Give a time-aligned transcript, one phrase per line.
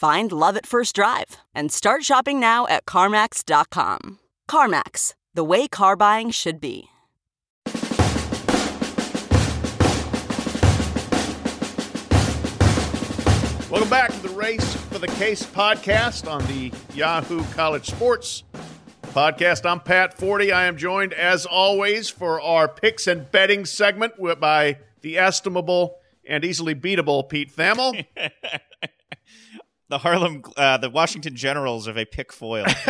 [0.00, 4.18] Find love at first drive and start shopping now at CarMax.com.
[4.48, 6.88] CarMax, the way car buying should be.
[13.68, 18.44] Welcome back to the Race for the Case podcast on the Yahoo College Sports
[19.02, 19.70] podcast.
[19.70, 20.50] I'm Pat Forde.
[20.50, 26.42] I am joined, as always, for our picks and betting segment by the estimable and
[26.42, 28.06] easily beatable Pete Thamel.
[29.90, 32.64] the Harlem, uh, the Washington Generals of a pick foil.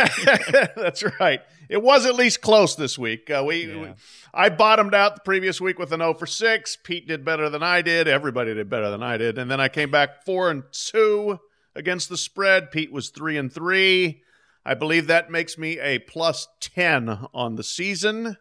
[0.75, 1.41] That's right.
[1.67, 3.29] It was at least close this week.
[3.29, 3.81] Uh, we, yeah.
[3.81, 3.93] we,
[4.33, 6.77] I bottomed out the previous week with an 0 for 6.
[6.83, 8.07] Pete did better than I did.
[8.07, 9.39] Everybody did better than I did.
[9.39, 11.39] And then I came back 4 and 2
[11.75, 12.69] against the spread.
[12.69, 14.21] Pete was 3 and 3.
[14.63, 18.23] I believe that makes me a plus 10 on the season.
[18.23, 18.37] Does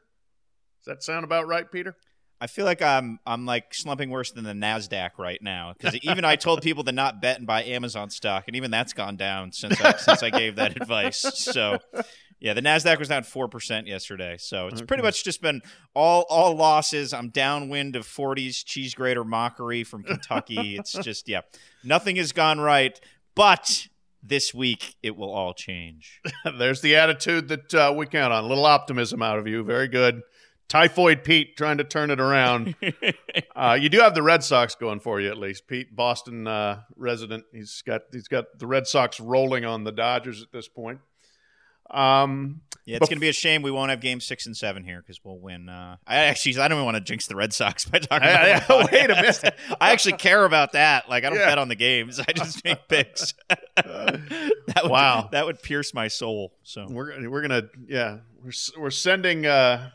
[0.87, 1.97] that sound about right, Peter?
[2.41, 6.25] I feel like I'm I'm like slumping worse than the Nasdaq right now because even
[6.25, 9.53] I told people to not bet and buy Amazon stock, and even that's gone down
[9.53, 11.19] since I, since I gave that advice.
[11.51, 11.79] So,
[12.41, 14.87] yeah, the Nasdaq was down four percent yesterday, so it's okay.
[14.87, 15.61] pretty much just been
[15.95, 17.13] all all losses.
[17.13, 20.77] I'm downwind of Forde's cheese grater mockery from Kentucky.
[20.77, 21.43] it's just yeah,
[21.85, 22.99] nothing has gone right,
[23.35, 23.89] but.
[24.23, 26.21] This week, it will all change.
[26.59, 28.45] There's the attitude that uh, we count on.
[28.45, 29.65] A little optimism out of you.
[29.65, 30.21] Very good.
[30.71, 32.77] Typhoid Pete trying to turn it around.
[33.57, 35.67] uh, you do have the Red Sox going for you at least.
[35.67, 40.43] Pete, Boston uh, resident, he's got he's got the Red Sox rolling on the Dodgers
[40.43, 41.01] at this point.
[41.91, 44.57] Um, yeah, it's bef- going to be a shame we won't have Game Six and
[44.57, 45.69] Seven here because we'll win.
[45.69, 48.71] Uh, I actually I don't even want to jinx the Red Sox by talking about.
[48.71, 51.09] I, wait a minute, I actually care about that.
[51.09, 51.49] Like I don't yeah.
[51.49, 52.21] bet on the games.
[52.21, 53.35] I just make picks.
[53.49, 56.53] that would, wow, that would pierce my soul.
[56.63, 59.47] So we're we're gonna yeah we're we're sending.
[59.47, 59.91] Uh,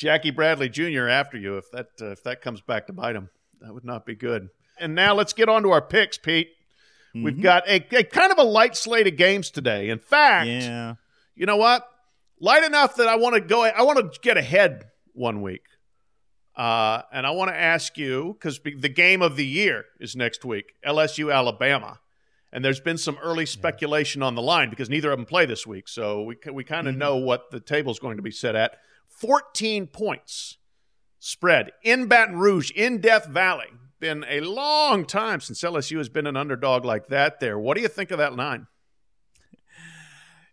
[0.00, 1.08] Jackie Bradley Jr.
[1.08, 3.28] after you if that uh, if that comes back to bite him.
[3.60, 4.48] That would not be good.
[4.78, 6.48] And now let's get on to our picks, Pete.
[7.14, 7.22] Mm-hmm.
[7.22, 9.90] We've got a, a, kind of a light slate of games today.
[9.90, 10.94] In fact, yeah.
[11.34, 11.86] you know what?
[12.40, 13.62] Light enough that I want to go.
[13.62, 15.64] I want to get ahead one week,
[16.56, 20.46] uh, and I want to ask you because the game of the year is next
[20.46, 22.00] week, LSU Alabama,
[22.50, 24.28] and there's been some early speculation yeah.
[24.28, 26.92] on the line because neither of them play this week, so we we kind of
[26.92, 27.00] mm-hmm.
[27.00, 28.78] know what the table's going to be set at.
[29.10, 30.58] 14 points
[31.18, 33.66] spread in Baton Rouge, in Death Valley.
[33.98, 37.58] Been a long time since LSU has been an underdog like that there.
[37.58, 38.66] What do you think of that line?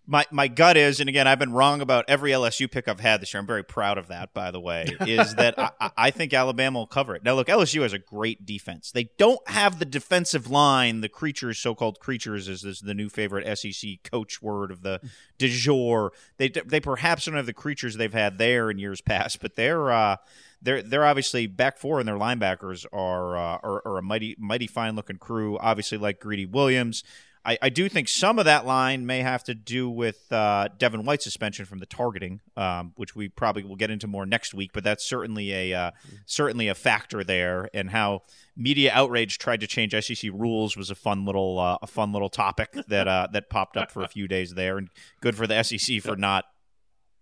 [0.07, 3.22] My my gut is, and again, I've been wrong about every LSU pick I've had
[3.22, 3.41] this year.
[3.41, 4.95] I'm very proud of that, by the way.
[5.01, 7.23] Is that I, I, think Alabama will cover it.
[7.23, 8.90] Now, look, LSU has a great defense.
[8.90, 13.57] They don't have the defensive line, the creatures, so-called creatures, is this the new favorite
[13.57, 15.01] SEC coach word of the
[15.38, 16.13] de jour.
[16.38, 19.91] They they perhaps don't have the creatures they've had there in years past, but they're.
[19.91, 20.17] Uh,
[20.59, 24.66] they're they're obviously back four and their linebackers are, uh, are, are a mighty mighty
[24.66, 25.56] fine looking crew.
[25.59, 27.03] Obviously, like Greedy Williams,
[27.47, 31.06] I, I do think some of that line may have to do with uh, Devin
[31.06, 34.72] White's suspension from the targeting, um, which we probably will get into more next week.
[34.74, 35.91] But that's certainly a uh,
[36.25, 38.24] certainly a factor there, and how
[38.58, 42.30] media outrage tried to change SEC rules was a fun little uh, a fun little
[42.30, 44.90] topic that uh, that popped up for a few days there, and
[45.22, 46.44] good for the SEC for not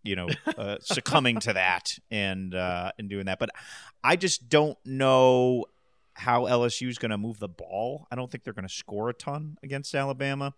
[0.02, 0.28] you know
[0.58, 3.38] uh, succumbing to that and uh, and doing that.
[3.38, 3.52] But
[4.04, 5.66] I just don't know
[6.16, 8.08] how LSU is going to move the ball.
[8.10, 10.54] I don't think they're going to score a ton against Alabama.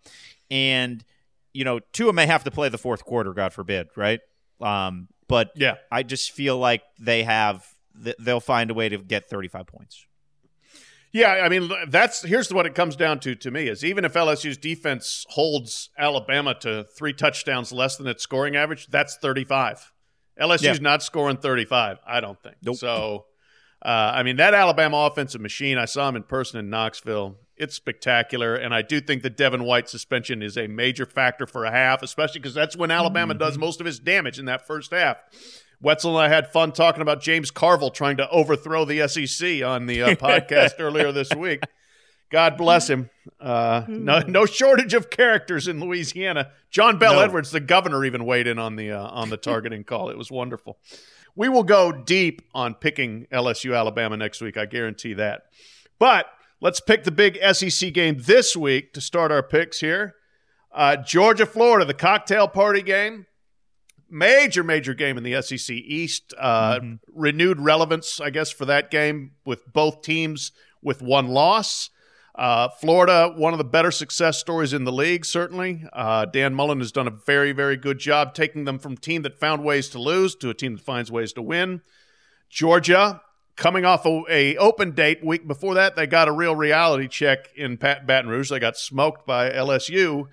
[0.50, 1.04] And,
[1.52, 4.20] you know, Tua may have to play the fourth quarter, God forbid, right?
[4.60, 9.28] Um, but yeah, I just feel like they have, they'll find a way to get
[9.28, 10.06] 35 points.
[11.10, 14.12] Yeah, I mean that's here's what it comes down to to me is even if
[14.12, 19.90] LSU's defense holds Alabama to three touchdowns less than its scoring average, that's 35.
[20.38, 20.74] LSU's yeah.
[20.80, 22.56] not scoring 35, I don't think.
[22.62, 22.76] Nope.
[22.76, 23.24] So
[23.84, 27.36] uh, I mean, that Alabama offensive machine, I saw him in person in Knoxville.
[27.56, 28.54] It's spectacular.
[28.54, 32.02] And I do think the Devin White suspension is a major factor for a half,
[32.02, 33.40] especially because that's when Alabama mm-hmm.
[33.40, 35.22] does most of his damage in that first half.
[35.80, 39.86] Wetzel and I had fun talking about James Carville trying to overthrow the SEC on
[39.86, 41.62] the uh, podcast earlier this week.
[42.30, 43.10] God bless him.
[43.40, 46.50] Uh, no, no shortage of characters in Louisiana.
[46.70, 47.20] John Bell no.
[47.20, 50.10] Edwards, the governor, even weighed in on the uh, on the targeting call.
[50.10, 50.78] It was wonderful.
[51.38, 54.56] We will go deep on picking LSU Alabama next week.
[54.56, 55.42] I guarantee that.
[56.00, 56.26] But
[56.60, 60.16] let's pick the big SEC game this week to start our picks here.
[60.74, 63.26] Uh, Georgia, Florida, the cocktail party game.
[64.10, 66.34] Major, major game in the SEC East.
[66.36, 66.94] Uh, mm-hmm.
[67.14, 70.50] Renewed relevance, I guess, for that game with both teams
[70.82, 71.90] with one loss.
[72.38, 75.84] Uh, Florida, one of the better success stories in the league, certainly.
[75.92, 79.22] Uh, Dan Mullen has done a very, very good job taking them from a team
[79.22, 81.82] that found ways to lose to a team that finds ways to win.
[82.48, 83.20] Georgia,
[83.56, 87.48] coming off a, a open date week before that, they got a real reality check
[87.56, 88.50] in Pat Baton Rouge.
[88.50, 90.28] They got smoked by LSU.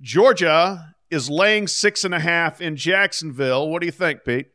[0.00, 3.68] Georgia is laying six and a half in Jacksonville.
[3.68, 4.46] What do you think, Pete?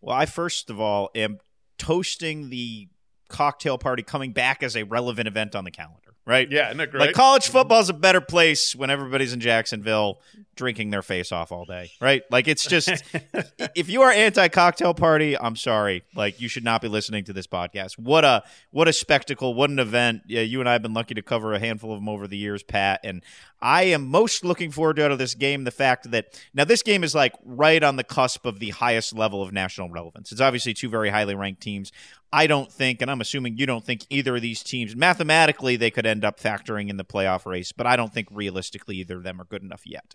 [0.00, 1.38] Well, I first of all am
[1.78, 2.86] toasting the
[3.28, 6.50] cocktail party coming back as a relevant event on the calendar right?
[6.50, 7.00] Yeah, isn't great?
[7.00, 7.52] Like college mm-hmm.
[7.52, 10.20] football's a better place when everybody's in Jacksonville
[10.54, 12.22] drinking their face off all day, right?
[12.30, 13.02] Like it's just
[13.74, 17.32] if you are anti cocktail party, I'm sorry, like you should not be listening to
[17.32, 17.98] this podcast.
[17.98, 19.54] What a what a spectacle!
[19.54, 20.22] What an event!
[20.26, 22.36] Yeah, you and I have been lucky to cover a handful of them over the
[22.36, 23.22] years, Pat, and
[23.60, 26.82] I am most looking forward to out of this game the fact that now this
[26.82, 30.32] game is like right on the cusp of the highest level of national relevance.
[30.32, 31.92] It's obviously two very highly ranked teams.
[32.32, 35.90] I don't think, and I'm assuming you don't think either of these teams mathematically they
[35.90, 39.22] could end up factoring in the playoff race, but I don't think realistically either of
[39.22, 40.14] them are good enough yet.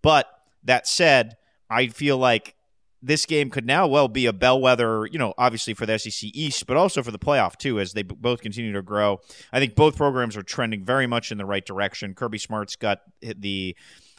[0.00, 0.26] But
[0.62, 1.36] that said,
[1.68, 2.54] I feel like
[3.02, 6.66] this game could now well be a bellwether, you know, obviously for the SEC East,
[6.66, 9.20] but also for the playoff too, as they both continue to grow.
[9.52, 12.14] I think both programs are trending very much in the right direction.
[12.14, 13.76] Kirby Smart's got the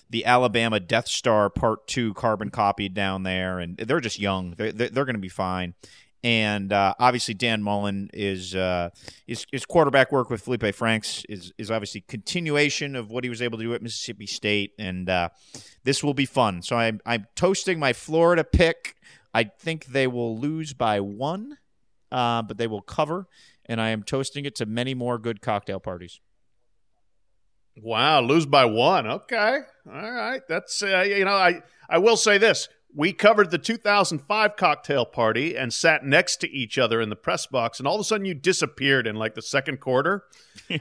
[0.10, 4.52] the Alabama Death Star Part Two carbon copied down there, and they're just young.
[4.52, 5.74] They're, they're, they're going to be fine
[6.28, 8.90] and uh, obviously Dan Mullen is uh,
[9.26, 13.42] his, his quarterback work with Felipe Franks is is obviously continuation of what he was
[13.42, 15.30] able to do at Mississippi State, and uh,
[15.86, 16.62] this will be fun.
[16.62, 18.98] So I'm I'm toasting my Florida pick.
[19.34, 21.60] I think they will lose by one,
[22.12, 23.28] uh, but they will cover,
[23.66, 26.20] and I am toasting it to many more good cocktail parties.
[27.82, 29.08] Wow, lose by one.
[29.08, 29.60] Okay,
[29.90, 30.42] all right.
[30.50, 35.56] That's uh, you know I I will say this we covered the 2005 cocktail party
[35.56, 38.26] and sat next to each other in the press box and all of a sudden
[38.26, 40.24] you disappeared in like the second quarter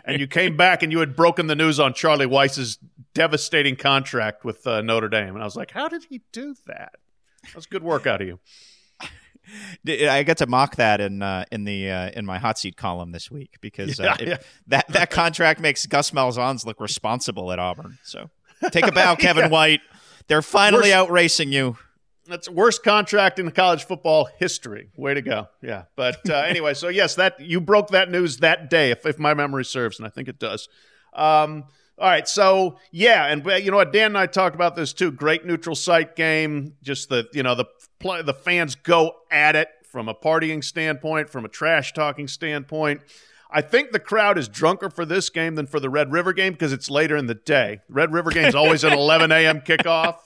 [0.05, 2.79] and you came back and you had broken the news on charlie weis's
[3.15, 6.95] devastating contract with uh, notre dame and i was like how did he do that
[7.55, 8.39] that's good work out of you
[9.87, 13.13] I get to mock that in uh, in the uh, in my hot seat column
[13.13, 14.37] this week because uh, yeah, it, yeah.
[14.67, 17.99] that that contract makes Gus Malzahn's look responsible at Auburn.
[18.03, 18.31] So
[18.73, 19.51] take a bow, Kevin yeah.
[19.51, 19.81] White.
[20.27, 21.77] They're finally We're, outracing you.
[22.27, 24.91] That's worst contract in the college football history.
[24.97, 25.49] Way to go.
[25.63, 25.85] Yeah.
[25.95, 29.35] But uh, anyway, so yes, that you broke that news that day, if, if my
[29.35, 30.69] memory serves, and I think it does.
[31.15, 31.65] Um,
[31.99, 35.11] all right, so yeah, and you know what, Dan and I talked about this too.
[35.11, 36.75] Great neutral site game.
[36.83, 37.65] Just the you know the
[38.01, 43.01] play, the fans go at it from a partying standpoint, from a trash talking standpoint.
[43.51, 46.53] I think the crowd is drunker for this game than for the Red River game
[46.53, 47.81] because it's later in the day.
[47.89, 49.63] Red River game is always an 11 a.m.
[49.63, 50.17] kickoff.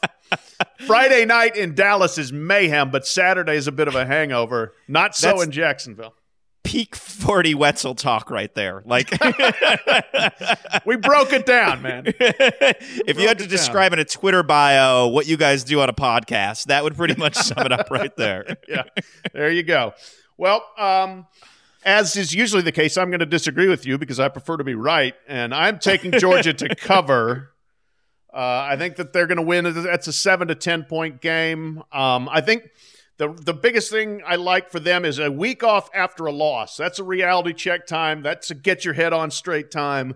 [0.86, 4.74] Friday night in Dallas is mayhem, but Saturday is a bit of a hangover.
[4.88, 6.14] Not so That's in Jacksonville.
[6.62, 8.82] Peak Forde Wetzel talk right there.
[8.84, 9.10] Like
[10.86, 12.04] we broke it down, man.
[12.06, 13.98] if you had to describe down.
[13.98, 17.34] in a Twitter bio what you guys do on a podcast, that would pretty much
[17.34, 18.56] sum it up right there.
[18.68, 18.84] yeah.
[19.32, 19.94] There you go.
[20.36, 21.26] Well, um,
[21.84, 24.64] as is usually the case, I'm going to disagree with you because I prefer to
[24.64, 27.50] be right, and I'm taking Georgia to cover.
[28.32, 29.64] Uh, I think that they're going to win.
[29.82, 31.82] That's a seven to ten point game.
[31.92, 32.70] Um, I think
[33.16, 36.76] the the biggest thing I like for them is a week off after a loss.
[36.76, 38.22] That's a reality check time.
[38.22, 40.14] That's a get your head on straight time.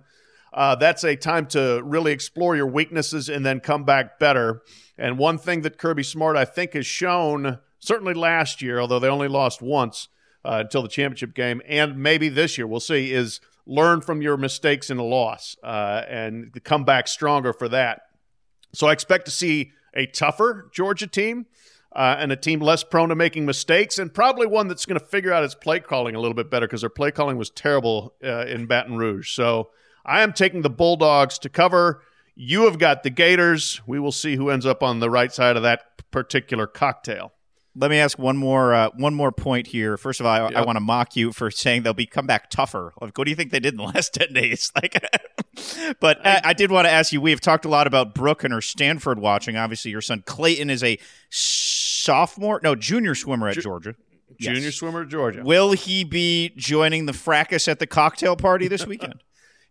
[0.53, 4.63] Uh, that's a time to really explore your weaknesses and then come back better.
[4.97, 9.09] And one thing that Kirby Smart I think has shown, certainly last year, although they
[9.09, 10.07] only lost once,
[10.45, 14.37] uh, until the championship game, and maybe this year we'll see is learn from your
[14.37, 18.03] mistakes in a loss uh, and come back stronger for that.
[18.73, 21.47] So I expect to see a tougher Georgia team.
[21.97, 25.07] Uh, and a team less prone to making mistakes, and probably one that's going to
[25.07, 28.17] figure out its play calling a little bit better because their play calling was terrible
[28.25, 29.31] uh, in Baton Rouge.
[29.31, 29.71] So
[30.05, 32.03] I am taking the Bulldogs to cover.
[32.35, 33.81] You have got the Gators.
[33.87, 37.33] We will see who ends up on the right side of that particular cocktail.
[37.77, 39.97] Let me ask one more uh, one more point here.
[39.97, 40.53] First of all, I, Yep.
[40.57, 42.93] I want to mock you for saying they'll be come back tougher.
[43.01, 44.71] Like, what do you think they did in the last ten days?
[44.83, 45.05] Like,
[46.01, 47.21] but I, I did want to ask you.
[47.21, 49.57] We have talked a lot about Brooke and her Stanford watching.
[49.57, 50.99] Obviously, your son Clayton is a
[51.31, 53.95] sophomore, no junior swimmer at Ju- Georgia.
[54.41, 54.75] Junior Yes.
[54.75, 55.43] swimmer at Georgia.
[55.45, 59.23] Will he be joining the fracas at the cocktail party this weekend?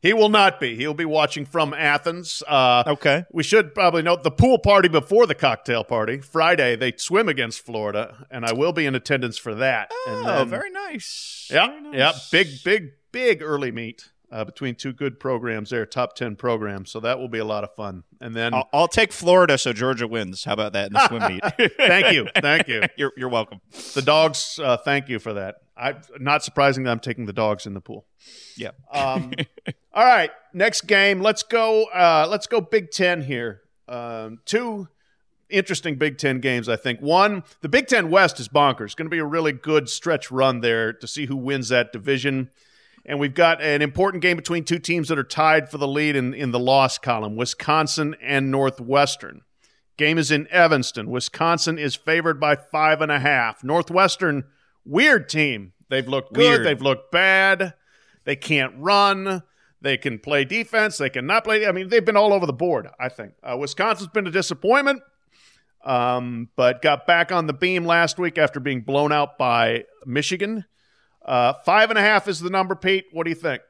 [0.03, 0.75] He will not be.
[0.75, 2.43] He'll be watching from Athens.
[2.45, 3.23] Uh, okay.
[3.31, 6.19] We should probably note the pool party before the cocktail party.
[6.19, 9.91] Friday, they swim against Florida, and I will be in attendance for that.
[10.07, 11.49] and Oh, then- very nice.
[11.51, 11.95] Yeah, Very nice.
[11.97, 12.11] yeah.
[12.31, 16.89] Big, big, big early meet uh, between two good programs there, top 10 programs.
[16.89, 18.03] So that will be a lot of fun.
[18.19, 20.43] And then, I'll, I'll take Florida so Georgia wins.
[20.43, 21.43] How about that in the swim meet?
[21.77, 22.27] thank you.
[22.41, 22.81] Thank you.
[22.97, 23.61] You're, you're welcome.
[23.93, 25.57] The dogs, uh, thank you for that.
[25.77, 28.05] I Not surprising that I'm taking the dogs in the pool.
[28.57, 28.71] Yeah.
[28.91, 29.33] Um,
[29.93, 31.21] all right, next game.
[31.21, 31.85] Let's go.
[31.85, 33.61] Uh, let's go Big Ten here.
[33.87, 34.87] Um, two
[35.49, 36.69] interesting Big Ten games.
[36.69, 38.95] I think one, the Big Ten West is bonkers.
[38.95, 42.49] Going to be a really good stretch run there to see who wins that division.
[43.05, 46.15] And we've got an important game between two teams that are tied for the lead
[46.15, 49.41] in, in the loss column Wisconsin and Northwestern.
[49.97, 51.09] Game is in Evanston.
[51.09, 53.63] Wisconsin is favored by five and a half.
[53.63, 54.45] Northwestern,
[54.85, 55.73] weird team.
[55.89, 56.65] They've looked good, Weird.
[56.65, 57.73] they've looked bad.
[58.25, 59.43] They can't run.
[59.81, 60.97] They can play defense.
[60.97, 61.67] They can not play.
[61.67, 63.33] I mean, they've been all over the board, I think.
[63.43, 65.01] Uh, Wisconsin's been a disappointment,
[65.83, 70.65] um, but got back on the beam last week after being blown out by Michigan.
[71.25, 73.05] Uh, five and a half is the number, Pete.
[73.11, 73.61] What do you think?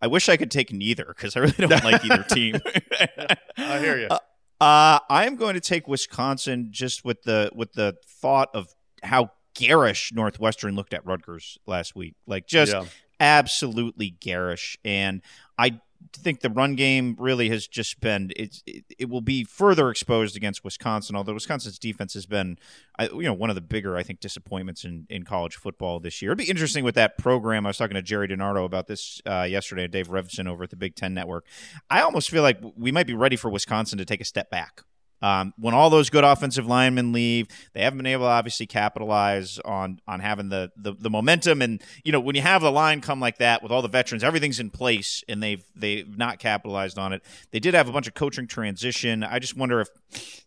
[0.00, 2.56] I wish I could take neither because I really don't like either team.
[3.56, 4.08] I hear you.
[4.60, 8.68] Uh, I am going to take Wisconsin just with the with the thought of
[9.02, 12.14] how garish Northwestern looked at Rutgers last week.
[12.26, 12.84] Like just Yeah.
[13.20, 14.76] absolutely garish.
[14.84, 15.22] And
[15.58, 15.80] I
[16.12, 18.62] think the run game really has just been it,
[18.98, 21.16] it will be further exposed against Wisconsin.
[21.16, 22.58] Although Wisconsin's defense has been,
[23.00, 26.32] you know, one of the bigger I think disappointments in in college football this year.
[26.32, 27.66] It'd be interesting with that program.
[27.66, 29.86] I was talking to Jerry DiNardo about this uh, yesterday.
[29.88, 31.46] Dave Revsine over at the Big Ten Network.
[31.90, 34.82] I almost feel like we might be ready for Wisconsin to take a step back.
[35.22, 39.58] Um, when all those good offensive linemen leave, they haven't been able to obviously capitalize
[39.60, 41.62] on on having the, the the momentum.
[41.62, 44.24] And you know, when you have the line come like that with all the veterans,
[44.24, 47.22] everything's in place, and they've they've not capitalized on it.
[47.52, 49.22] They did have a bunch of coaching transition.
[49.22, 49.88] I just wonder if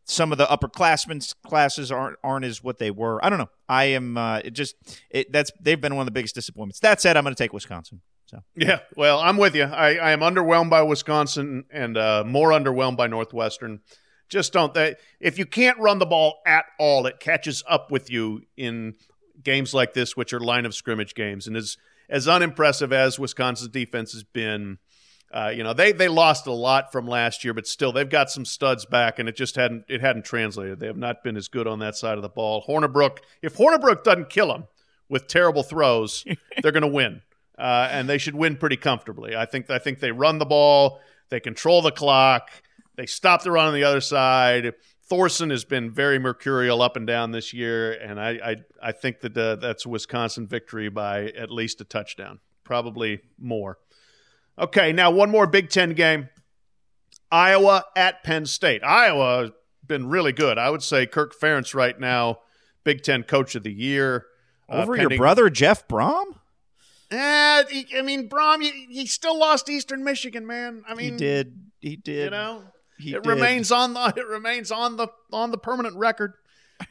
[0.04, 3.24] some of the upperclassmen classes aren't aren't as what they were.
[3.24, 3.50] I don't know.
[3.70, 4.76] I am uh, it just
[5.10, 6.80] it that's they've been one of the biggest disappointments.
[6.80, 8.02] That said, I'm going to take Wisconsin.
[8.26, 9.64] So Yeah, well, I'm with you.
[9.64, 13.82] I, I am underwhelmed by Wisconsin and uh, more underwhelmed by Northwestern.
[14.30, 14.74] Just don't.
[14.74, 18.96] They, if you can't run the ball at all, it catches up with you in
[19.44, 21.48] games like this, which are line of scrimmage games.
[21.48, 21.78] And as
[22.10, 24.80] as unimpressive as Wisconsin's defense has been,
[25.32, 28.30] uh, you know they they lost a lot from last year, but still they've got
[28.32, 30.80] some studs back, and it just hadn't it hadn't translated.
[30.80, 32.64] They have not been as good on that side of the ball.
[32.68, 34.66] Hornibrook, if Hornibrook doesn't kill them
[35.08, 36.26] with terrible throws,
[36.62, 37.22] they're going to win
[37.58, 39.36] uh, and they should win pretty comfortably.
[39.36, 42.50] I think I think they run the ball, they control the clock,
[42.96, 44.74] they stop the run on the other side.
[45.08, 49.20] Thorson has been very mercurial up and down this year, and I I, I think
[49.22, 53.78] that uh, that's a Wisconsin victory by at least a touchdown, probably more.
[54.58, 56.30] Okay, now one more Big Ten game:
[57.32, 58.84] Iowa at Penn State.
[58.84, 59.52] Iowa has
[59.86, 60.58] been really good.
[60.58, 62.40] I would say Kirk Ferentz right now,
[62.84, 64.26] Big Ten Coach of the Year.
[64.70, 66.26] uh, over your brother Jeff Brohm,
[67.12, 67.64] Eh,
[67.96, 70.84] I mean, Brohm, he, he still lost Eastern Michigan, man.
[70.88, 71.72] I mean, he did.
[71.80, 72.26] He did.
[72.26, 72.64] You know,
[72.98, 73.30] he it did.
[73.30, 76.34] remains on the it remains on the on the permanent record.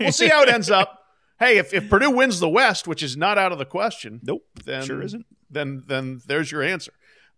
[0.01, 1.01] We'll see how it ends up.
[1.41, 4.45] Hey, if, if Purdue wins the West, which is not out of the question, Nope.
[4.65, 5.27] then sure isn't.
[5.51, 6.93] Then then there's your answer.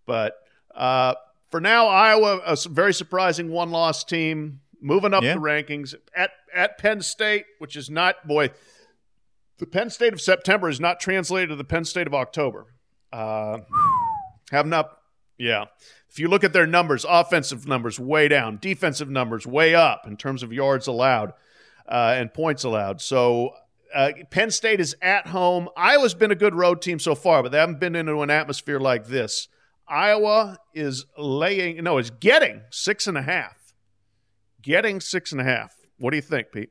[0.05, 0.35] But
[0.75, 1.15] uh,
[1.51, 5.33] for now, Iowa, a very surprising one loss team, moving up Yeah.
[5.35, 8.51] the rankings at at Penn State, which is not boy.
[9.59, 12.67] The Penn State of September is not translated to the Penn State of October.
[13.11, 13.61] Uh,
[14.53, 14.91] have not,
[15.39, 15.65] yeah.
[16.17, 20.17] If you look at their numbers, offensive numbers way down, defensive numbers way up in
[20.17, 21.35] terms of yards allowed
[21.87, 23.03] uh, and points allowed.
[23.03, 23.51] So
[23.95, 25.69] uh, Penn State is at home.
[25.77, 28.81] Iowa's been a good road team so far, but they haven't been into an atmosphere
[28.81, 29.49] like this.
[29.87, 33.75] Iowa is laying, no, is getting six and a half.
[34.63, 35.77] Getting six and a half.
[35.99, 36.71] What do you think, Pete?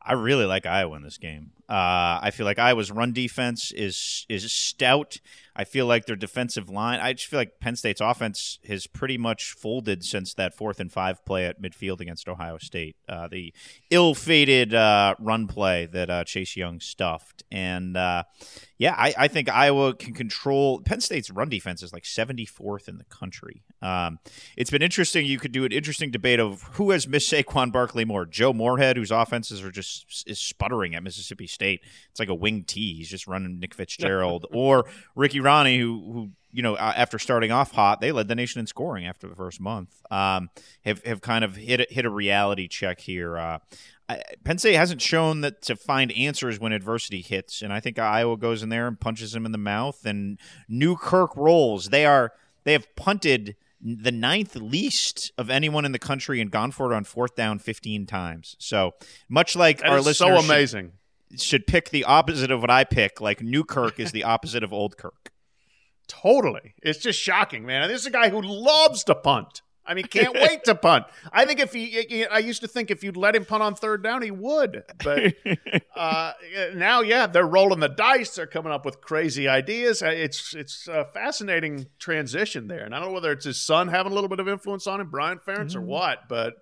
[0.00, 1.50] I really like Iowa in this game.
[1.70, 5.18] Uh, I feel like Iowa's run defense is is stout.
[5.54, 6.98] I feel like their defensive line.
[7.00, 10.90] I just feel like Penn State's offense has pretty much folded since that fourth and
[10.90, 12.96] five play at midfield against Ohio State.
[13.08, 13.52] Uh, the
[13.90, 18.24] ill-fated uh, run play that uh, Chase Young stuffed, and uh,
[18.78, 20.80] yeah, I, I think Iowa can control.
[20.80, 23.62] Penn State's run defense is like 74th in the country.
[23.82, 24.18] Um,
[24.56, 25.26] it's been interesting.
[25.26, 28.96] You could do an interesting debate of who has missed Saquon Barkley more, Joe Moorhead,
[28.96, 31.80] whose offenses are just is sputtering at Mississippi State State.
[32.10, 32.94] It's like a wing T.
[32.94, 37.72] He's just running Nick Fitzgerald or Ricky Rahne, who who you know after starting off
[37.72, 40.00] hot, they led the nation in scoring after the first month.
[40.10, 40.48] Um,
[40.84, 43.36] have have kind of hit a, hit a reality check here.
[43.36, 43.58] Uh,
[44.42, 48.36] Penn State hasn't shown that to find answers when adversity hits, and I think Iowa
[48.36, 50.04] goes in there and punches him in the mouth.
[50.04, 50.38] And
[50.68, 51.90] Newkirk rolls.
[51.90, 52.32] They are
[52.64, 56.94] they have punted the ninth least of anyone in the country and gone for it
[56.94, 58.56] on fourth down 15 times.
[58.58, 58.92] So
[59.28, 60.92] much like that our listeners, so amazing.
[61.36, 63.20] Should, pick the opposite of what I pick.
[63.20, 65.30] Like new Kirk is the opposite of Old Kirk.
[66.08, 67.86] Totally, it's just shocking, man.
[67.88, 69.62] This is a guy who loves to punt.
[69.90, 71.06] I mean, can't wait to punt.
[71.32, 74.02] I think if he, I used to think if you'd let him punt on third
[74.02, 74.84] down, he would.
[75.02, 75.34] But
[75.96, 76.32] uh,
[76.74, 78.36] now, yeah, they're rolling the dice.
[78.36, 80.02] They're coming up with crazy ideas.
[80.02, 83.88] Uh, it's it's a fascinating transition there, and I don't know whether it's his son
[83.88, 85.78] having a little bit of influence on him, Brian Ferentz, mm-hmm.
[85.78, 86.28] or what.
[86.28, 86.54] But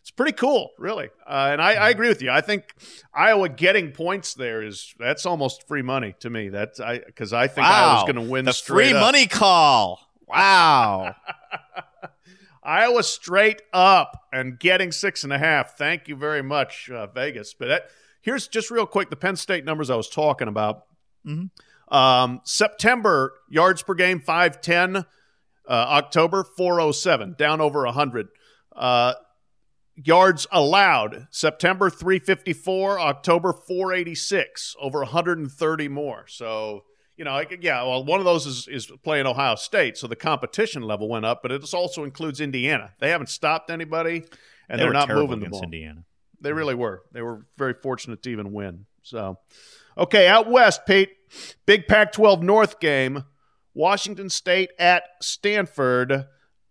[0.00, 1.10] it's pretty cool, really.
[1.26, 2.30] Uh, and I, I, agree with you.
[2.30, 2.74] I think
[3.14, 6.48] Iowa getting points there is that's almost free money to me.
[6.48, 7.88] That's I because I think wow.
[7.90, 9.00] Iowa's going to win the free up.
[9.00, 10.00] money call.
[10.26, 11.14] Wow.
[12.62, 15.76] Iowa straight up and getting six and a half.
[15.76, 17.54] Thank you very much, uh, Vegas.
[17.54, 17.82] But that,
[18.20, 20.84] here's just real quick the Penn State numbers I was talking about.
[21.26, 21.94] Mm-hmm.
[21.94, 24.96] Um, September yards per game 510.
[24.96, 25.04] Uh,
[25.68, 28.28] October 407, down over 100.
[28.74, 29.14] Uh,
[30.04, 36.26] yards allowed September 354, October 486, over 130 more.
[36.26, 36.84] So
[37.20, 40.80] you know, yeah, well, one of those is, is playing Ohio State, so the competition
[40.80, 42.94] level went up, but it also includes Indiana.
[42.98, 44.24] They haven't stopped anybody,
[44.70, 45.62] and they are not moving the ball.
[45.62, 46.04] Indiana.
[46.40, 47.02] They really were.
[47.12, 48.86] They were very fortunate to even win.
[49.02, 49.36] So,
[49.98, 51.10] okay, out west, Pete,
[51.66, 53.24] big Pac-12 North game,
[53.74, 56.24] Washington State at Stanford.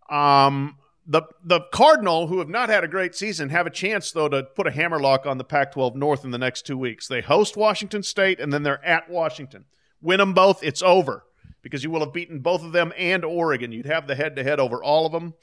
[0.10, 0.79] Um,
[1.10, 4.44] the the Cardinal, who have not had a great season, have a chance though to
[4.44, 7.08] put a hammerlock on the Pac-12 North in the next two weeks.
[7.08, 9.66] They host Washington State, and then they're at Washington.
[10.02, 11.26] Win them both, it's over
[11.62, 13.72] because you will have beaten both of them and Oregon.
[13.72, 15.34] You'd have the head to head over all of them,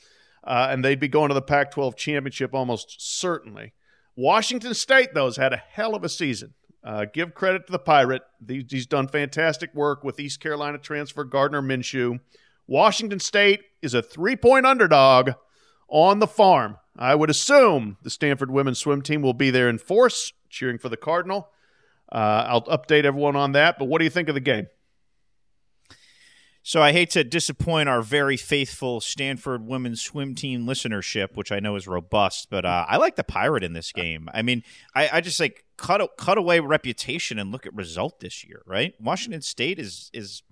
[0.44, 3.72] uh, and they'd be going to the Pac 12 championship almost certainly.
[4.14, 6.54] Washington State, though, has had a hell of a season.
[6.82, 8.22] Uh, give credit to the Pirate.
[8.46, 12.20] He's done fantastic work with East Carolina transfer Gardner Minshew.
[12.68, 15.32] Washington State is a three point underdog
[15.88, 16.78] on the farm.
[16.98, 20.88] I would assume the Stanford women's swim team will be there in force, cheering for
[20.88, 21.48] the Cardinal.
[22.10, 23.78] Uh, I'll update everyone on that.
[23.78, 24.68] But what do you think of the game?
[26.66, 31.60] So I hate to disappoint our very faithful Stanford women's swim team listenership, which I
[31.60, 34.28] know is robust, but uh, I like the pirate in this game.
[34.34, 38.44] I mean, I, I just like cut cut away reputation and look at result this
[38.44, 38.94] year, right?
[39.00, 40.42] Washington State is is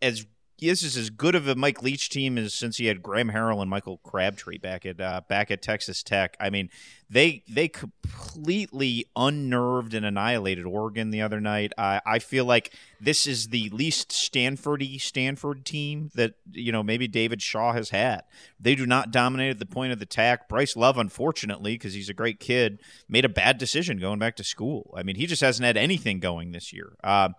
[0.00, 0.24] as
[0.60, 3.60] this is as good of a Mike Leach team as since he had Graham Harrell
[3.60, 6.36] and Michael Crabtree back at uh, back at Texas Tech.
[6.38, 6.70] I mean,
[7.08, 11.72] they they completely unnerved and annihilated Oregon the other night.
[11.76, 17.08] I, I feel like this is the least Stanfordy Stanford team that you know maybe
[17.08, 18.22] David Shaw has had.
[18.58, 20.48] They do not dominate at the point of the attack.
[20.48, 24.44] Bryce Love, unfortunately, because he's a great kid, made a bad decision going back to
[24.44, 24.92] school.
[24.96, 26.96] I mean, he just hasn't had anything going this year.
[27.02, 27.30] Uh,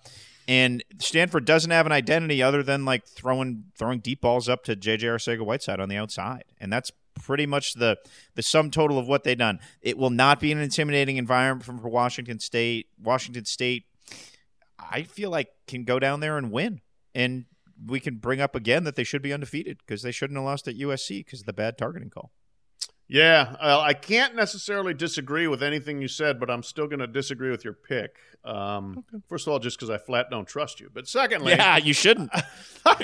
[0.51, 4.75] and Stanford doesn't have an identity other than like throwing throwing deep balls up to
[4.75, 6.43] JJ Arcega Whiteside on the outside.
[6.59, 7.95] And that's pretty much the
[8.35, 9.61] the sum total of what they've done.
[9.81, 12.87] It will not be an intimidating environment for Washington State.
[13.01, 13.85] Washington State
[14.77, 16.81] I feel like can go down there and win.
[17.15, 17.45] And
[17.87, 20.67] we can bring up again that they should be undefeated because they shouldn't have lost
[20.67, 22.29] at USC because of the bad targeting call.
[23.11, 27.51] Yeah, I can't necessarily disagree with anything you said, but I'm still going to disagree
[27.51, 28.15] with your pick.
[28.45, 29.21] Um, okay.
[29.27, 32.31] First of all, just because I flat don't trust you, but secondly, yeah, you shouldn't.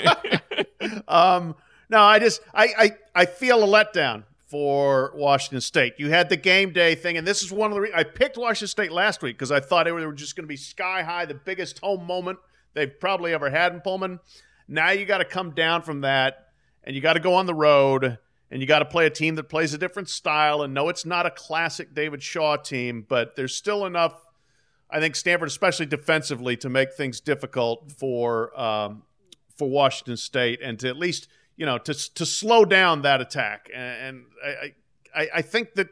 [1.08, 1.54] um,
[1.90, 5.92] no, I just I, I I feel a letdown for Washington State.
[5.98, 8.38] You had the game day thing, and this is one of the re- I picked
[8.38, 10.56] Washington State last week because I thought they were, they were just going to be
[10.56, 12.38] sky high, the biggest home moment
[12.72, 14.20] they've probably ever had in Pullman.
[14.68, 16.48] Now you got to come down from that,
[16.82, 18.16] and you got to go on the road
[18.50, 20.62] and you got to play a team that plays a different style.
[20.62, 24.14] And no, it's not a classic David Shaw team, but there's still enough,
[24.90, 29.02] I think, Stanford, especially defensively, to make things difficult for um,
[29.56, 33.70] for Washington State and to at least you know to to slow down that attack.
[33.74, 34.72] And, I,
[35.14, 35.88] I I think that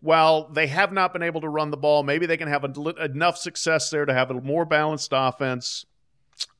[0.00, 3.04] while they have not been able to run the ball, maybe they can have a,
[3.04, 5.84] enough success there to have a more balanced offense.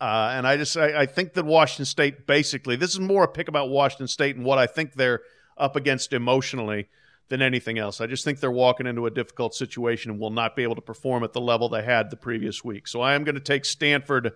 [0.00, 3.28] Uh, and I just I, I, think that Washington State basically this is more a
[3.28, 5.20] pick about Washington State and what I think they're
[5.58, 6.88] up against emotionally
[7.28, 8.00] than anything else.
[8.00, 10.80] I just think they're walking into a difficult situation and will not be able to
[10.80, 12.88] perform at the level they had the previous week.
[12.88, 14.32] So I am going to take Stanford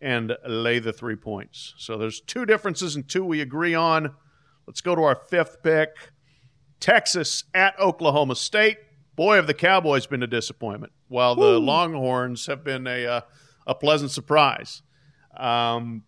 [0.00, 1.74] and lay the three points.
[1.78, 4.14] So there's two differences and two we agree on.
[4.66, 5.90] Let's go to our fifth pick
[6.80, 8.76] Texas at Oklahoma State.
[9.16, 13.20] boy, have the Cowboys been a disappointment, while the Longhorns have been a uh,
[13.66, 14.82] a pleasant surprise.
[15.36, 16.02] Um,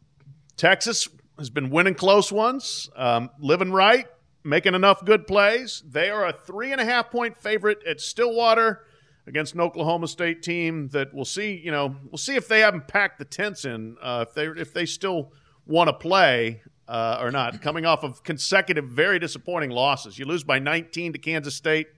[0.57, 4.07] Texas has been winning close ones, um, living right,
[4.47, 5.83] making enough good plays.
[5.87, 8.85] They are a three and a half point favorite at Stillwater
[9.27, 11.61] against an Oklahoma State team that we'll see.
[11.63, 14.73] You know, we'll see if they haven't packed the tents in, uh, if they if
[14.73, 15.33] they still
[15.67, 17.61] want to play uh, or not.
[17.61, 21.89] Coming off of consecutive very disappointing losses, you lose by 19 to Kansas State.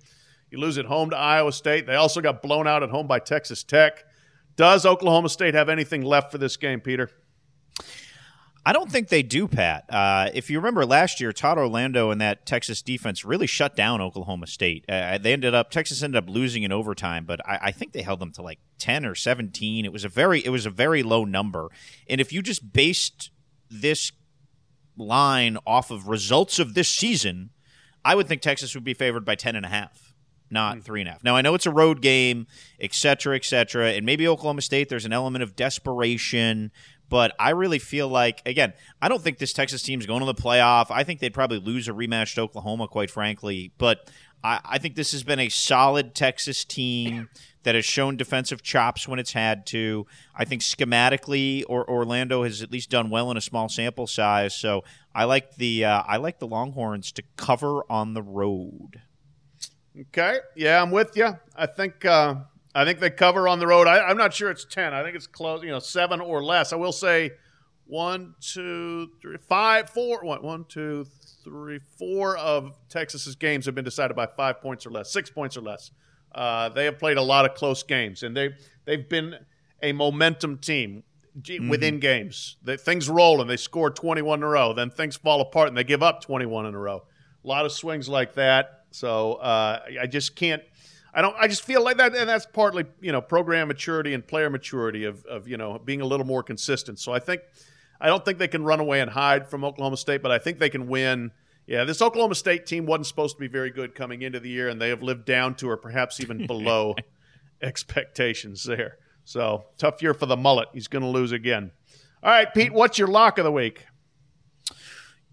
[0.50, 1.86] You lose at home to Iowa State.
[1.86, 4.04] They also got blown out at home by Texas Tech.
[4.56, 7.10] Does Oklahoma State have anything left for this game, Peter?
[8.68, 9.86] I don't think they do, Pat.
[9.88, 14.02] Uh, if you remember last year, Todd Orlando and that Texas defense really shut down
[14.02, 14.84] Oklahoma State.
[14.86, 18.02] Uh, they ended up Texas ended up losing in overtime, but I, I, think they
[18.02, 19.86] held them to like ten or seventeen.
[19.86, 21.70] It was a very it was a very low number.
[22.10, 23.30] And if you just based
[23.70, 24.12] this
[24.98, 27.48] line off of results of this season,
[28.04, 30.08] I would think Texas would be favored by ten and a half
[30.50, 31.24] not three and a half.
[31.24, 32.46] Now I know it's a road game,
[32.80, 34.88] et cetera, et cetera, and maybe Oklahoma State.
[34.88, 36.70] There's an element of desperation,
[37.08, 40.34] but I really feel like again, I don't think this Texas team's going to the
[40.34, 40.86] playoff.
[40.90, 43.72] I think they'd probably lose a rematch to Oklahoma, quite frankly.
[43.78, 44.10] But
[44.42, 47.28] I, I think this has been a solid Texas team
[47.62, 50.06] that has shown defensive chops when it's had to.
[50.34, 54.54] I think schematically, or Orlando has at least done well in a small sample size.
[54.54, 59.02] So I like the uh, I like the Longhorns to cover on the road.
[60.00, 61.36] Okay, yeah, I'm with you.
[61.56, 62.36] I think uh,
[62.78, 63.88] I think they cover on the road.
[63.88, 64.94] I, am not sure it's ten.
[64.94, 65.62] I think it's close.
[65.64, 66.72] You know, seven or less.
[66.72, 67.32] I will say
[67.86, 70.22] one, two, three, five, four.
[70.22, 71.04] One, one, two,
[71.42, 75.56] three, four of Texas's games have been decided by five points or less, six points
[75.56, 75.90] or less.
[76.32, 78.50] Uh, they have played a lot of close games, and they
[78.84, 79.34] they've been
[79.82, 81.02] a momentum team
[81.36, 81.68] mm-hmm.
[81.68, 82.58] within games.
[82.62, 84.72] They, things roll and they score 21 in a row.
[84.72, 87.04] Then things fall apart and they give up 21 in a row.
[87.44, 88.84] A lot of swings like that.
[88.90, 90.62] So uh, I just can't.
[91.14, 91.34] I don't.
[91.38, 95.04] I just feel like that, and that's partly you know program maturity and player maturity
[95.04, 96.98] of of you know being a little more consistent.
[96.98, 97.42] So I think
[98.00, 100.58] I don't think they can run away and hide from Oklahoma State, but I think
[100.58, 101.32] they can win.
[101.66, 104.68] Yeah, this Oklahoma State team wasn't supposed to be very good coming into the year,
[104.68, 106.94] and they have lived down to or perhaps even below
[107.62, 108.96] expectations there.
[109.24, 110.68] So tough year for the mullet.
[110.72, 111.72] He's going to lose again.
[112.22, 113.86] All right, Pete, what's your lock of the week?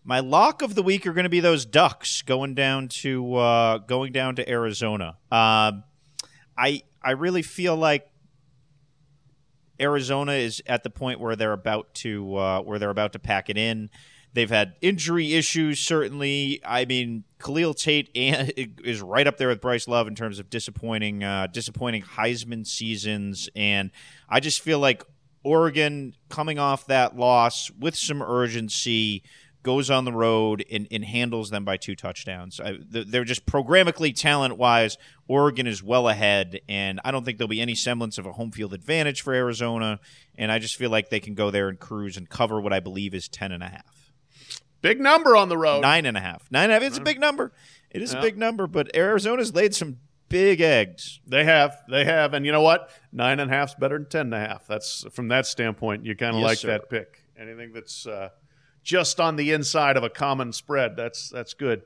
[0.08, 3.78] My lock of the week are going to be those Ducks going down to uh,
[3.80, 5.18] going down to Arizona.
[5.32, 5.72] Uh,
[6.56, 8.08] I I really feel like
[9.82, 13.50] Arizona is at the point where they're about to uh, where they're about to pack
[13.50, 13.90] it in.
[14.34, 16.62] They've had injury issues, certainly.
[16.64, 21.24] I mean, Khalil Tate is right up there with Bryce Love in terms of disappointing,
[21.24, 23.90] uh, disappointing Heisman seasons, and
[24.30, 25.04] I just feel like
[25.44, 29.24] Oregon coming off that loss with some urgency
[29.66, 32.62] goes on the road and, and handles them by two touchdowns.
[32.62, 34.98] I, they're just programmatically talent wise,
[35.28, 38.52] Oregon is well ahead, and I don't think there'll be any semblance of a home
[38.52, 40.00] field advantage for Arizona.
[40.38, 42.80] And I just feel like they can go there and cruise and cover what I
[42.80, 44.12] believe is ten and a half.
[44.82, 45.82] Big number on the road.
[45.82, 46.48] Nine and a half.
[46.52, 46.84] Nine and a half.
[46.84, 47.52] It's a big number.
[47.90, 48.20] It is yeah.
[48.20, 49.98] a big number, but Arizona's laid some
[50.30, 51.20] big eggs.
[51.26, 52.92] They have, they have, and you know what?
[53.12, 54.68] Nine and a half's better than ten and a half.
[54.68, 56.06] That's from that standpoint.
[56.06, 56.68] You kind of yes, like sir.
[56.68, 57.24] that pick.
[57.36, 58.30] Anything that's uh,
[58.86, 60.96] just on the inside of a common spread.
[60.96, 61.82] That's that's good.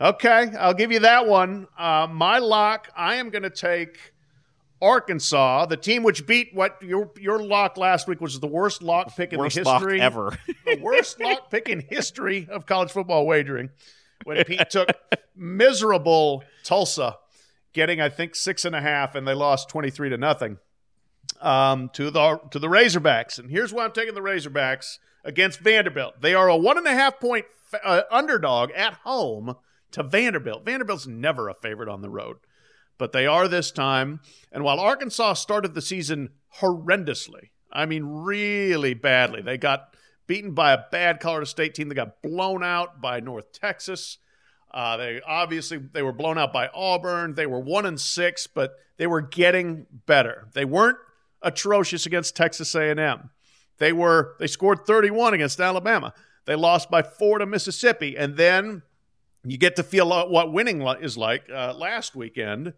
[0.00, 1.68] Okay, I'll give you that one.
[1.78, 4.12] Uh, my lock, I am going to take
[4.80, 9.14] Arkansas, the team which beat what your your lock last week was the worst lock
[9.14, 10.36] pick in worst the history ever.
[10.64, 13.70] the worst lock pick in history of college football wagering.
[14.24, 14.88] When Pete took
[15.36, 17.16] miserable Tulsa,
[17.72, 20.58] getting I think six and a half, and they lost twenty three to nothing
[21.40, 23.38] um, to the to the Razorbacks.
[23.38, 26.20] And here's why I'm taking the Razorbacks against Vanderbilt.
[26.20, 27.46] They are a one and a half point
[27.84, 29.56] uh, underdog at home
[29.92, 30.64] to Vanderbilt.
[30.64, 32.38] Vanderbilt's never a favorite on the road,
[32.96, 34.20] but they are this time.
[34.52, 39.94] And while Arkansas started the season horrendously, I mean, really badly, they got
[40.26, 41.88] beaten by a bad Colorado State team.
[41.88, 44.18] They got blown out by North Texas.
[44.72, 47.34] Uh, they obviously they were blown out by Auburn.
[47.34, 50.48] They were one and six, but they were getting better.
[50.54, 50.98] They weren't
[51.42, 53.30] atrocious against Texas A&M.
[53.78, 56.12] They were they scored 31 against Alabama.
[56.44, 58.82] They lost by four to Mississippi, and then
[59.44, 62.74] you get to feel what winning is like uh, last weekend.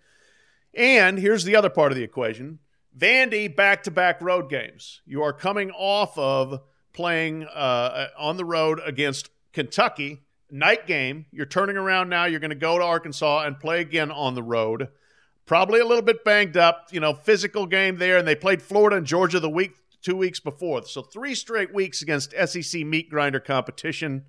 [0.75, 2.59] And here's the other part of the equation:
[2.97, 5.01] Vandy back-to-back road games.
[5.07, 6.61] You are coming off of
[6.93, 11.27] playing uh, on the road against Kentucky, night game.
[11.31, 12.25] You're turning around now.
[12.25, 14.89] You're going to go to Arkansas and play again on the road.
[15.47, 18.19] Probably a little bit banged up, you know, physical game there.
[18.19, 20.83] And they played Florida and Georgia the week two weeks before.
[20.85, 24.25] So three straight weeks against SEC meat grinder competition.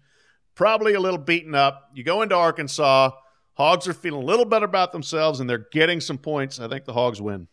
[0.55, 1.89] Probably a little beaten up.
[1.93, 3.11] You go into Arkansas.
[3.55, 6.59] Hogs are feeling a little better about themselves and they're getting some points.
[6.59, 7.47] I think the Hogs win.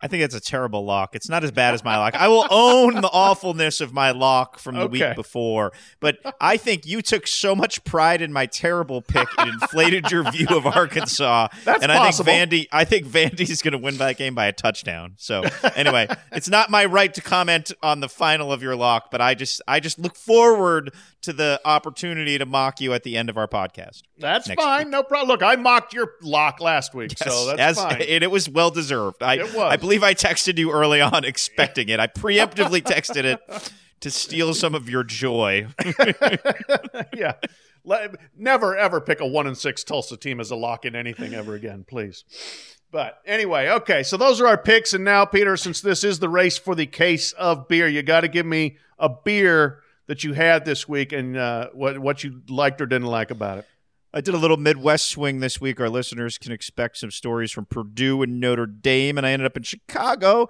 [0.00, 1.14] I think it's a terrible lock.
[1.16, 2.14] It's not as bad as my lock.
[2.14, 5.08] I will own the awfulness of my lock from the Okay.
[5.08, 9.48] week before, but I think you took so much pride in my terrible pick it
[9.48, 11.48] inflated your view of Arkansas.
[11.64, 12.30] That's and possible.
[12.30, 15.14] I think Vandy I think Vandy's going to win that game by a touchdown.
[15.16, 15.42] So,
[15.74, 19.34] anyway, it's not my right to comment on the final of your lock, but I
[19.34, 23.36] just I just look forward to the opportunity to mock you at the end of
[23.36, 24.02] our podcast.
[24.18, 24.84] That's fine.
[24.86, 24.92] week.
[24.92, 25.28] No problem.
[25.28, 28.00] Look, I mocked your lock last week, so that's As- fine.
[28.02, 29.22] And it was well deserved.
[29.22, 29.72] I, It was.
[29.72, 31.98] I believe I texted you early on expecting it.
[31.98, 33.40] I preemptively texted it
[34.00, 35.66] to steal some of your joy.
[37.16, 37.32] yeah.
[38.36, 41.54] Never ever pick a one and six Tulsa team as a lock in anything ever
[41.54, 42.24] again, please.
[42.90, 44.02] But anyway, okay.
[44.02, 46.84] So those are our picks, and now Peter, since this is the race for the
[46.84, 51.12] case of beer, you got to give me a beer that you had this week
[51.12, 53.66] and uh, what what you liked or didn't like about it.
[54.12, 55.80] I did a little Midwest swing this week.
[55.80, 59.56] Our listeners can expect some stories from Purdue and Notre Dame, and I ended up
[59.56, 60.48] in Chicago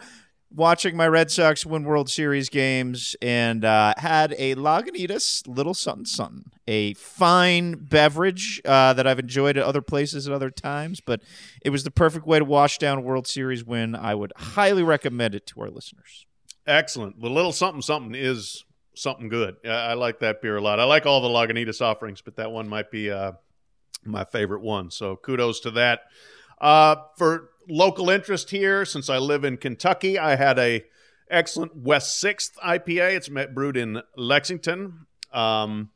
[0.51, 6.05] watching my Red Sox win World Series games and uh, had a Lagunitas Little Something
[6.05, 11.21] Something, a fine beverage uh, that I've enjoyed at other places at other times, but
[11.61, 13.97] it was the perfect way to wash down World Series win.
[13.97, 16.27] I would highly recommend it to our listeners.
[16.65, 17.21] Excellent.
[17.21, 19.57] The little something something is something good.
[19.65, 20.79] I, I like that beer a lot.
[20.79, 23.33] I like all the Lagunitas offerings, but that one might be uh,
[24.05, 24.91] my favorite one.
[24.91, 26.01] So kudos to that.
[26.61, 30.85] Uh, for local interest here, since I live in Kentucky, I had a
[31.31, 33.17] excellent West Sixth IPA.
[33.17, 35.07] It's met, brewed in Lexington.
[35.33, 35.91] Um,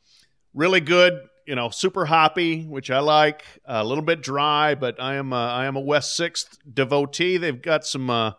[0.54, 1.14] really good.
[1.46, 3.42] You know, super hoppy, which I like.
[3.64, 7.36] a little bit dry, but I am a, I am a West Sixth devotee.
[7.36, 8.10] They've got some.
[8.10, 8.32] Uh,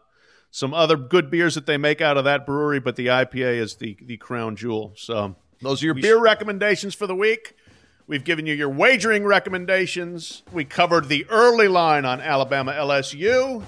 [0.56, 3.78] some other good beers that they make out of that brewery, but the IPA is
[3.78, 4.93] the the crown jewel.
[4.95, 7.56] So those are your beer recommendations for the week.
[8.05, 10.43] We've given you your wagering recommendations.
[10.51, 13.63] We covered the early line on Alabama LSU.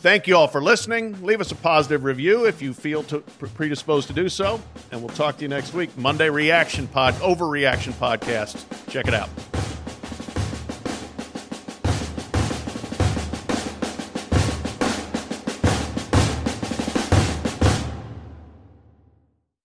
[0.00, 1.24] Thank you all for listening.
[1.24, 4.60] Leave us a positive review if you feel to, predisposed to do so,
[4.92, 5.96] and we'll talk to you next week.
[5.98, 8.64] Monday reaction pod, overreaction podcast.
[8.88, 9.28] Check it out.